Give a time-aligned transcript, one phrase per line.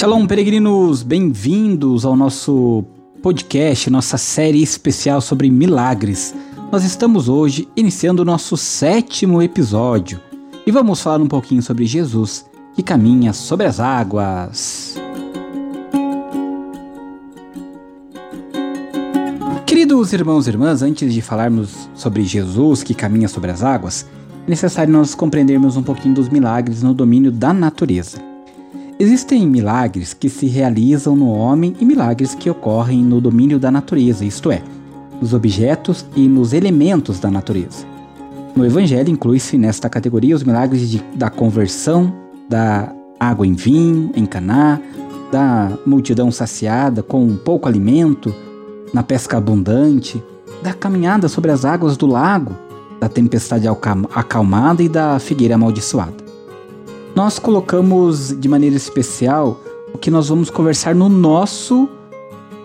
[0.00, 2.82] Shalom, peregrinos, bem-vindos ao nosso
[3.22, 6.34] podcast, nossa série especial sobre milagres.
[6.72, 10.18] Nós estamos hoje iniciando o nosso sétimo episódio
[10.66, 14.98] e vamos falar um pouquinho sobre Jesus que caminha sobre as águas.
[19.66, 24.06] Queridos irmãos e irmãs, antes de falarmos sobre Jesus que caminha sobre as águas,
[24.46, 28.29] é necessário nós compreendermos um pouquinho dos milagres no domínio da natureza.
[29.00, 34.26] Existem milagres que se realizam no homem e milagres que ocorrem no domínio da natureza,
[34.26, 34.62] isto é,
[35.22, 37.86] nos objetos e nos elementos da natureza.
[38.54, 42.12] No Evangelho inclui-se nesta categoria os milagres de, da conversão
[42.46, 44.78] da água em vinho, em Caná,
[45.32, 48.34] da multidão saciada com pouco alimento,
[48.92, 50.22] na pesca abundante,
[50.62, 52.54] da caminhada sobre as águas do lago,
[53.00, 56.19] da tempestade acalmada e da figueira amaldiçoada
[57.20, 59.60] nós colocamos de maneira especial
[59.92, 61.86] o que nós vamos conversar no nosso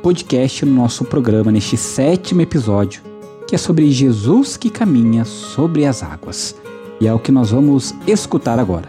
[0.02, 3.02] podcast, no nosso programa, neste sétimo episódio,
[3.45, 6.55] que é sobre Jesus que caminha sobre as águas.
[7.02, 8.88] E é o que nós vamos escutar agora.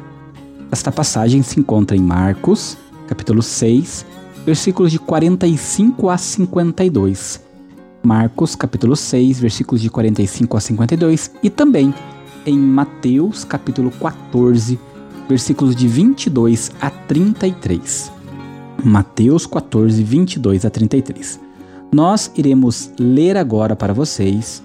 [0.70, 4.06] Esta passagem se encontra em Marcos, capítulo 6,
[4.44, 7.40] versículos de 45 a 52.
[8.04, 11.92] Marcos, capítulo 6, versículos de 45 a 52 e também
[12.46, 14.95] em Mateus, capítulo 14, versículos
[15.74, 18.12] de 22 a 33.
[18.84, 21.40] Mateus 14, 22 a 33.
[21.92, 24.62] Nós iremos ler agora para vocês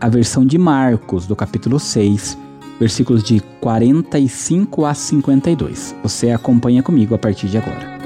[0.00, 2.36] a versão de Marcos, do capítulo 6,
[2.78, 5.94] versículos de 45 a 52.
[6.02, 7.98] Você acompanha comigo a partir de agora.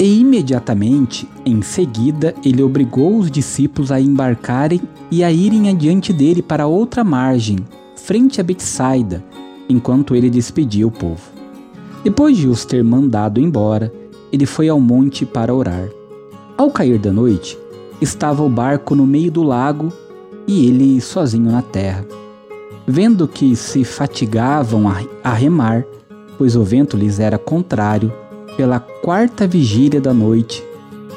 [0.00, 4.80] E imediatamente, em seguida, ele obrigou os discípulos a embarcarem
[5.12, 7.58] e a irem adiante dele para outra margem,
[7.94, 9.22] frente a Betsaida,
[9.68, 11.20] enquanto ele despedia o povo.
[12.02, 13.92] Depois de os ter mandado embora,
[14.32, 15.86] ele foi ao monte para orar.
[16.56, 17.58] Ao cair da noite,
[18.00, 19.92] estava o barco no meio do lago
[20.46, 22.06] e ele sozinho na terra.
[22.86, 24.84] Vendo que se fatigavam
[25.22, 25.84] a remar,
[26.38, 28.10] pois o vento lhes era contrário,
[28.56, 30.64] pela quarta vigília da noite,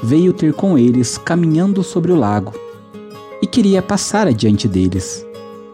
[0.03, 2.64] veio ter com eles caminhando sobre o lago,
[3.41, 5.25] e queria passar adiante deles.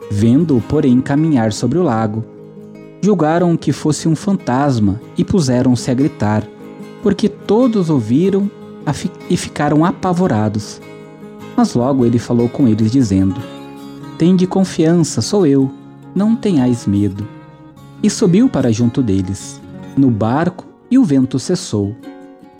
[0.09, 2.23] Vendo-o, porém, caminhar sobre o lago,
[3.01, 6.47] julgaram que fosse um fantasma e puseram-se a gritar,
[7.01, 8.49] porque todos ouviram
[9.29, 10.81] e ficaram apavorados.
[11.55, 13.39] Mas logo ele falou com eles, dizendo:
[14.17, 15.71] Tende confiança, sou eu,
[16.15, 17.27] não tenhais medo.
[18.03, 19.61] E subiu para junto deles.
[19.95, 21.95] No barco e o vento cessou.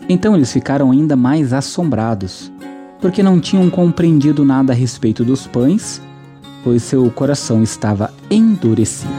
[0.08, 2.52] Então eles ficaram ainda mais assombrados,
[3.02, 6.00] porque não tinham compreendido nada a respeito dos pães,
[6.62, 9.10] pois seu coração estava endurecido.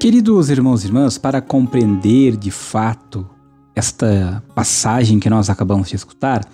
[0.00, 3.28] Queridos irmãos e irmãs, para compreender de fato
[3.76, 6.48] esta passagem que nós acabamos de escutar, é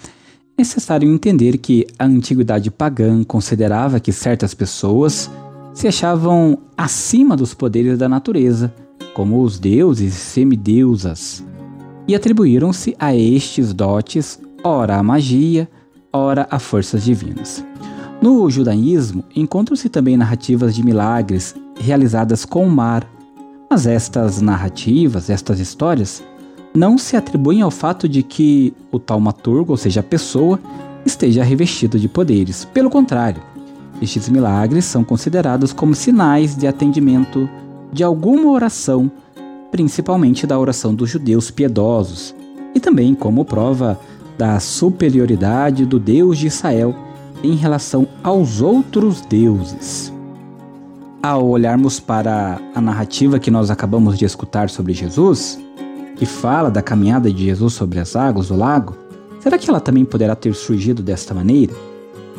[0.59, 5.31] necessário entender que a antiguidade pagã considerava que certas pessoas
[5.73, 8.75] se achavam acima dos poderes da natureza,
[9.15, 11.45] como os deuses e semideusas,
[12.07, 15.69] e atribuíram-se a estes dotes ora a magia,
[16.13, 17.65] ora a forças divinas.
[18.21, 23.07] No judaísmo, encontram-se também narrativas de milagres realizadas com o mar,
[23.71, 26.23] mas estas narrativas, estas histórias,
[26.75, 30.59] não se atribuem ao fato de que o taumaturgo, ou seja, a pessoa,
[31.05, 32.65] esteja revestido de poderes.
[32.65, 33.43] Pelo contrário,
[34.01, 37.49] estes milagres são considerados como sinais de atendimento
[37.93, 39.11] de alguma oração,
[39.75, 42.33] principalmente da oração dos judeus piedosos,
[42.77, 43.99] e também como prova
[44.39, 46.95] da superioridade do Deus de Israel
[47.43, 50.13] em relação aos outros deuses.
[51.21, 55.59] Ao olharmos para a narrativa que nós acabamos de escutar sobre Jesus,
[56.15, 58.95] que fala da caminhada de Jesus sobre as águas do lago,
[59.41, 61.75] será que ela também poderá ter surgido desta maneira?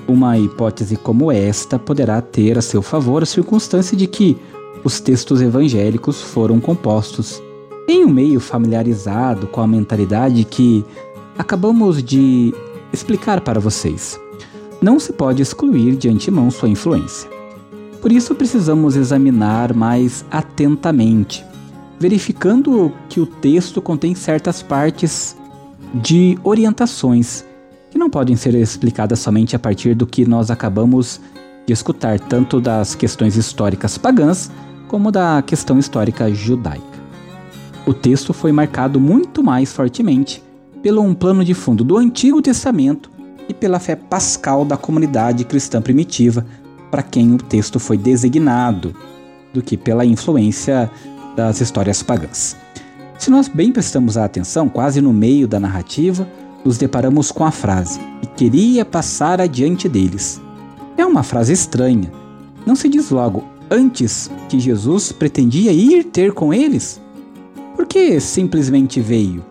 [0.07, 4.37] Uma hipótese como esta poderá ter a seu favor a circunstância de que
[4.85, 7.41] os textos evangélicos foram compostos
[7.87, 10.85] em um meio familiarizado com a mentalidade que
[11.35, 12.53] acabamos de
[12.93, 14.19] explicar para vocês.
[14.79, 17.27] Não se pode excluir de antemão sua influência.
[17.99, 21.43] Por isso precisamos examinar mais atentamente,
[21.99, 25.35] verificando que o texto contém certas partes
[25.95, 27.43] de orientações
[27.89, 31.19] que não podem ser explicadas somente a partir do que nós acabamos
[31.65, 34.51] de escutar, tanto das questões históricas pagãs
[34.87, 36.83] como da questão histórica judaica.
[37.85, 40.43] O texto foi marcado muito mais fortemente
[40.81, 43.09] pelo um plano de fundo do Antigo Testamento
[43.47, 46.45] e pela fé pascal da comunidade cristã primitiva,
[46.89, 48.95] para quem o texto foi designado
[49.53, 50.89] do que pela influência
[51.35, 52.55] das histórias pagãs.
[53.17, 56.27] Se nós bem prestamos atenção, quase no meio da narrativa,
[56.63, 60.41] nos deparamos com a frase: E queria passar adiante deles.
[60.97, 62.11] É uma frase estranha.
[62.65, 67.01] Não se diz logo antes que Jesus pretendia ir ter com eles?
[67.75, 69.43] Por que simplesmente veio?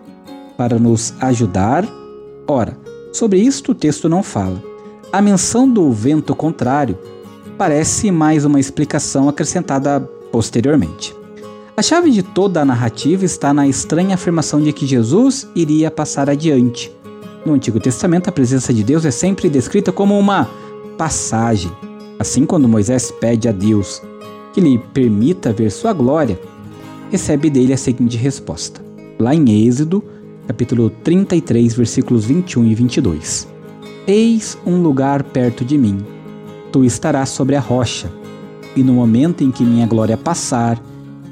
[0.57, 1.87] Para nos ajudar?
[2.47, 2.77] Ora,
[3.11, 4.61] sobre isto o texto não fala.
[5.11, 6.97] A menção do vento contrário
[7.57, 9.99] parece mais uma explicação acrescentada
[10.31, 11.15] posteriormente.
[11.77, 16.29] A chave de toda a narrativa está na estranha afirmação de que Jesus iria passar
[16.29, 16.91] adiante.
[17.45, 20.49] No Antigo Testamento, a presença de Deus é sempre descrita como uma
[20.97, 21.71] passagem.
[22.17, 24.01] Assim, quando Moisés pede a Deus
[24.53, 26.39] que lhe permita ver sua glória,
[27.11, 28.81] recebe dele a seguinte resposta.
[29.19, 30.03] Lá em Êxodo,
[30.47, 33.47] capítulo 33, versículos 21 e 22.
[34.07, 35.97] Eis um lugar perto de mim.
[36.71, 38.11] Tu estarás sobre a rocha,
[38.75, 40.81] e no momento em que minha glória passar,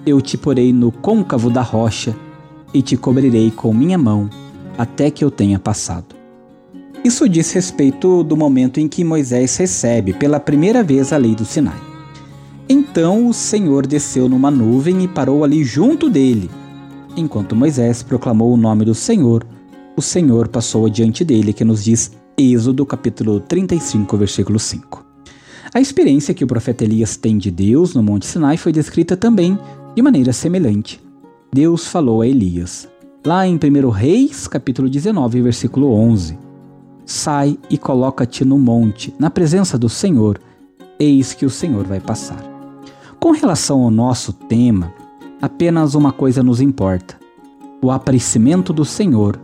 [0.06, 2.15] eu te porei no côncavo da rocha
[2.74, 4.30] e te cobrirei com minha mão
[4.77, 6.22] até que eu tenha passado.
[7.03, 11.44] Isso diz respeito do momento em que Moisés recebe pela primeira vez a lei do
[11.44, 11.79] Sinai.
[12.67, 16.50] Então o Senhor desceu numa nuvem e parou ali junto dele.
[17.15, 19.45] Enquanto Moisés proclamou o nome do Senhor,
[19.97, 25.06] o Senhor passou adiante dele, que nos diz Êxodo capítulo 35, versículo 5.
[25.73, 29.59] A experiência que o profeta Elias tem de Deus no Monte Sinai foi descrita também
[29.95, 30.99] de maneira semelhante,
[31.53, 32.89] Deus falou a Elias,
[33.23, 36.35] lá em 1 Reis, capítulo 19, versículo 11:
[37.05, 40.39] Sai e coloca-te no monte, na presença do Senhor,
[41.00, 42.41] eis que o Senhor vai passar.
[43.19, 44.94] Com relação ao nosso tema,
[45.41, 47.17] apenas uma coisa nos importa:
[47.81, 49.39] o aparecimento do Senhor.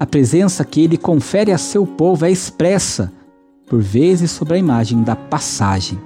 [0.00, 3.12] A presença que ele confere a seu povo é expressa,
[3.66, 5.98] por vezes, sobre a imagem da passagem.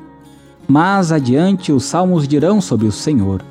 [0.67, 3.45] Mas adiante os salmos dirão sobre o Senhor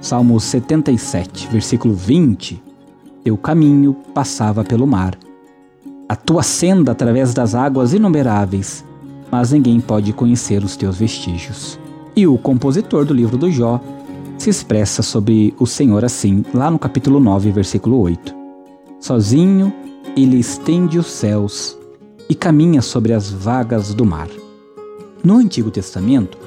[0.00, 2.62] Salmo 77, versículo 20:
[3.24, 5.18] Teu caminho passava pelo mar,
[6.08, 8.84] a tua senda através das águas inumeráveis,
[9.30, 11.78] mas ninguém pode conhecer os teus vestígios.
[12.14, 13.80] E o compositor do livro do Jó
[14.38, 18.34] se expressa sobre o Senhor assim, lá no capítulo 9, versículo 8.
[19.00, 19.72] Sozinho
[20.16, 21.76] ele estende os céus
[22.28, 24.28] e caminha sobre as vagas do mar.
[25.22, 26.38] No Antigo Testamento,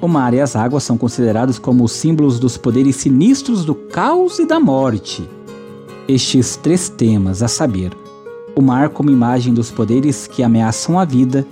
[0.00, 4.46] o mar e as águas são considerados como símbolos dos poderes sinistros do caos e
[4.46, 5.28] da morte.
[6.06, 7.90] Estes três temas, a saber,
[8.56, 11.46] o mar como imagem dos poderes que ameaçam a vida,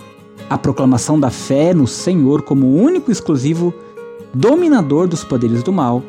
[0.48, 3.74] a proclamação da fé no Senhor como único e exclusivo
[4.32, 6.02] dominador dos poderes do mal,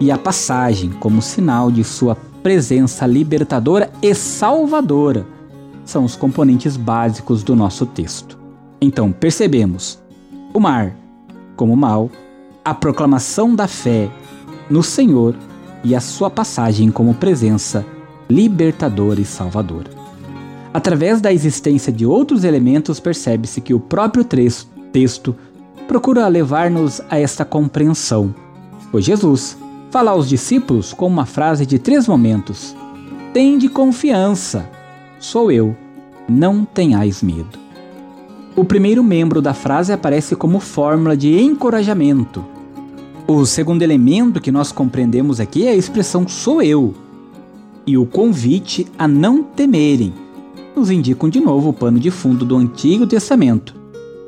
[0.00, 5.26] e a passagem como sinal de sua presença libertadora e salvadora,
[5.84, 8.38] são os componentes básicos do nosso texto.
[8.80, 9.98] Então, percebemos:
[10.54, 10.94] o mar
[11.56, 12.08] como mal,
[12.64, 14.08] a proclamação da fé
[14.70, 15.34] no Senhor
[15.82, 17.84] e a sua passagem como presença
[18.30, 19.97] libertadora e salvadora.
[20.72, 25.34] Através da existência de outros elementos, percebe-se que o próprio texto
[25.86, 28.34] procura levar-nos a esta compreensão,
[28.90, 29.56] pois Jesus
[29.90, 32.76] fala aos discípulos com uma frase de três momentos:
[33.32, 34.68] Tende confiança,
[35.18, 35.74] sou eu,
[36.28, 37.58] não tenhais medo.
[38.54, 42.44] O primeiro membro da frase aparece como fórmula de encorajamento.
[43.26, 46.94] O segundo elemento que nós compreendemos aqui é a expressão sou eu.
[47.86, 50.12] E o convite a não temerem
[50.78, 53.74] nos indicam de novo o pano de fundo do Antigo Testamento.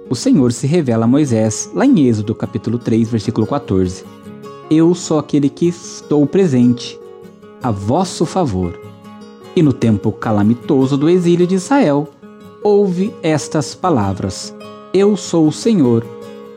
[0.09, 4.05] O Senhor se revela a Moisés lá em Êxodo capítulo 3, versículo 14.
[4.69, 6.99] Eu sou aquele que estou presente,
[7.63, 8.77] a vosso favor.
[9.55, 12.09] E no tempo calamitoso do exílio de Israel,
[12.65, 14.53] ouve estas palavras:
[14.93, 16.05] Eu sou o Senhor,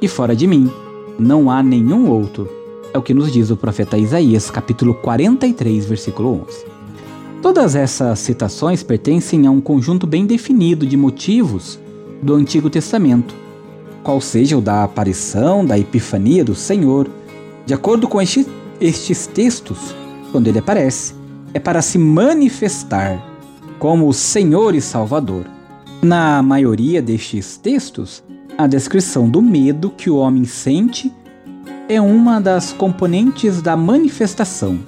[0.02, 0.72] e fora de mim
[1.20, 2.50] não há nenhum outro.
[2.92, 6.73] É o que nos diz o profeta Isaías, capítulo 43, versículo 11.
[7.44, 11.78] Todas essas citações pertencem a um conjunto bem definido de motivos
[12.22, 13.36] do Antigo Testamento,
[14.02, 17.06] qual seja o da aparição, da epifania do Senhor.
[17.66, 18.48] De acordo com este,
[18.80, 19.94] estes textos,
[20.32, 21.16] quando ele aparece,
[21.54, 23.22] é para se manifestar
[23.78, 25.46] como o Senhor e Salvador.
[26.02, 28.24] Na maioria destes textos,
[28.58, 31.12] a descrição do medo que o homem sente
[31.90, 34.80] é uma das componentes da manifestação.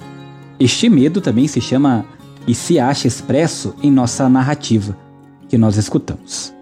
[0.58, 2.15] Este medo também se chama
[2.46, 4.96] e se acha expresso em nossa narrativa
[5.48, 6.52] que nós escutamos.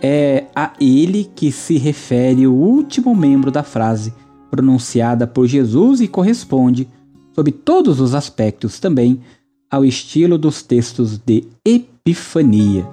[0.00, 4.12] É a ele que se refere o último membro da frase
[4.50, 6.88] pronunciada por Jesus e corresponde,
[7.34, 9.20] sob todos os aspectos, também
[9.70, 12.86] ao estilo dos textos de Epifania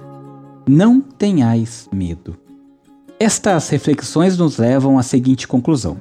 [0.66, 2.36] não tenhais medo.
[3.18, 5.98] Estas reflexões nos levam à seguinte conclusão: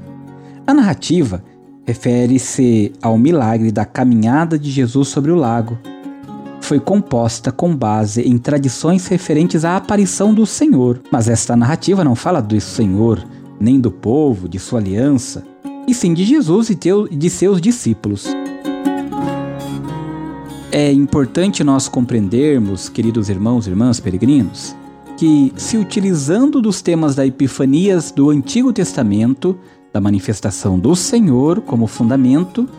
[0.66, 1.44] a narrativa
[1.86, 5.78] refere-se ao milagre da caminhada de Jesus sobre o lago.
[6.70, 12.14] Foi composta com base em tradições referentes à aparição do Senhor, mas esta narrativa não
[12.14, 13.26] fala do Senhor,
[13.60, 15.44] nem do povo, de sua aliança,
[15.88, 18.28] e sim de Jesus e de seus discípulos.
[20.72, 24.76] É importante nós compreendermos, queridos irmãos e irmãs peregrinos,
[25.18, 29.58] que, se utilizando dos temas da Epifanias do Antigo Testamento,
[29.92, 32.70] da manifestação do Senhor como fundamento,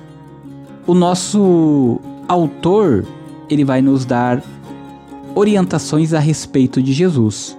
[0.87, 3.05] o nosso autor
[3.51, 4.43] ele vai nos dar
[5.35, 7.59] orientações a respeito de Jesus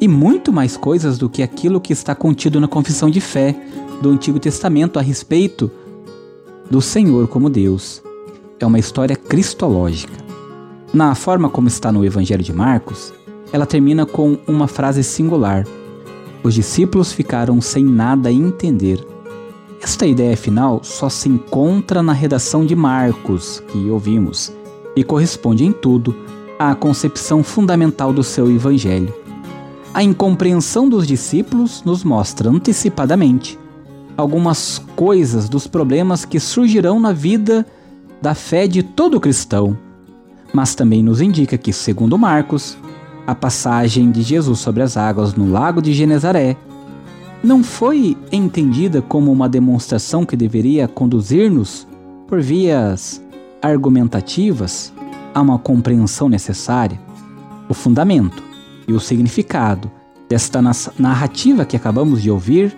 [0.00, 3.54] e muito mais coisas do que aquilo que está contido na confissão de fé
[4.00, 5.70] do Antigo Testamento a respeito
[6.70, 8.02] do Senhor como Deus.
[8.58, 10.14] É uma história cristológica.
[10.92, 13.12] Na forma como está no Evangelho de Marcos,
[13.52, 15.66] ela termina com uma frase singular.
[16.42, 19.04] Os discípulos ficaram sem nada entender.
[19.82, 24.52] Esta ideia final só se encontra na redação de Marcos, que ouvimos,
[24.96, 26.16] e corresponde em tudo
[26.58, 29.14] à concepção fundamental do seu evangelho.
[29.92, 33.58] A incompreensão dos discípulos nos mostra antecipadamente
[34.16, 37.66] algumas coisas dos problemas que surgirão na vida
[38.20, 39.76] da fé de todo cristão,
[40.52, 42.78] mas também nos indica que, segundo Marcos,
[43.26, 46.56] a passagem de Jesus sobre as águas no lago de Genezaré
[47.42, 51.86] não foi entendida como uma demonstração que deveria conduzir-nos
[52.26, 53.22] por vias
[53.62, 54.92] argumentativas
[55.34, 57.00] a uma compreensão necessária.
[57.68, 58.42] O fundamento
[58.86, 59.90] e o significado
[60.28, 60.60] desta
[60.98, 62.76] narrativa que acabamos de ouvir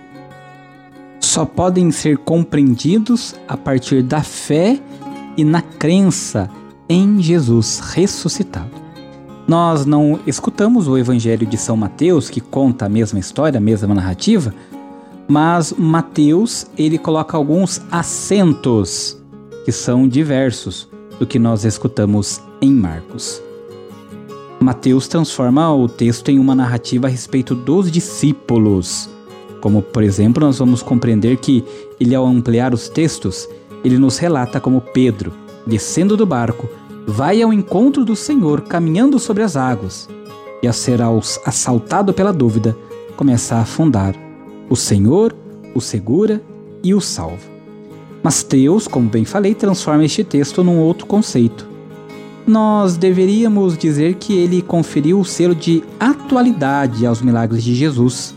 [1.21, 4.81] só podem ser compreendidos a partir da fé
[5.37, 6.51] e na crença
[6.89, 8.71] em Jesus ressuscitado.
[9.47, 13.95] Nós não escutamos o Evangelho de São Mateus, que conta a mesma história, a mesma
[13.95, 14.55] narrativa,
[15.27, 19.18] mas Mateus ele coloca alguns acentos
[19.69, 23.43] que são diversos do que nós escutamos em Marcos.
[24.59, 29.11] Mateus transforma o texto em uma narrativa a respeito dos discípulos.
[29.61, 31.63] Como, por exemplo, nós vamos compreender que
[32.01, 33.47] ele, ao ampliar os textos,
[33.85, 35.35] ele nos relata como Pedro,
[35.67, 36.67] descendo do barco,
[37.07, 40.09] vai ao encontro do Senhor caminhando sobre as águas,
[40.63, 41.01] e a ser
[41.45, 42.75] assaltado pela dúvida,
[43.19, 44.15] começa a afundar.
[44.71, 45.37] O Senhor
[45.75, 46.41] o segura
[46.83, 47.58] e o salva.
[48.23, 51.69] Mas Deus, como bem falei, transforma este texto num outro conceito.
[52.47, 58.35] Nós deveríamos dizer que ele conferiu o selo de atualidade aos milagres de Jesus,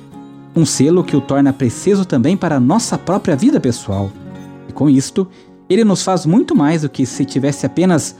[0.55, 4.11] um selo que o torna preciso também para a nossa própria vida pessoal.
[4.67, 5.27] E com isto,
[5.69, 8.15] ele nos faz muito mais do que se tivesse apenas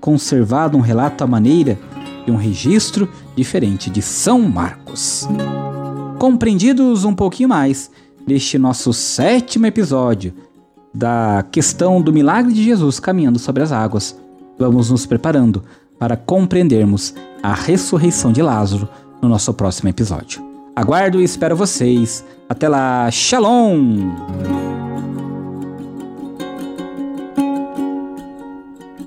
[0.00, 1.78] conservado um relato à maneira
[2.24, 5.28] de um registro diferente de São Marcos.
[6.18, 7.90] Compreendidos um pouquinho mais
[8.26, 10.32] neste nosso sétimo episódio
[10.94, 14.16] da questão do milagre de Jesus caminhando sobre as águas,
[14.58, 15.62] vamos nos preparando
[15.98, 18.88] para compreendermos a ressurreição de Lázaro
[19.20, 20.42] no nosso próximo episódio.
[20.76, 22.24] Aguardo e espero vocês.
[22.48, 24.53] Até lá, Shalom!